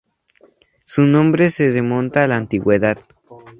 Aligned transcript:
Su 0.83 1.03
nombre 1.05 1.51
se 1.51 1.69
remonta 1.69 2.23
a 2.23 2.27
la 2.27 2.35
antigüedad. 2.37 2.97